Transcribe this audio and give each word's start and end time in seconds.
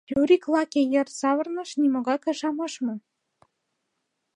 Юрик 0.19 0.43
лаке 0.53 0.81
йыр 0.93 1.07
савырныш, 1.19 1.69
нимогай 1.81 2.17
кышам 2.25 2.57
ыш 2.67 2.73
му. 2.85 2.95